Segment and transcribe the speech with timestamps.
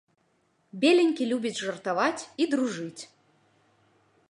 [0.85, 3.01] Беленькі любіць жартаваць і дружыць.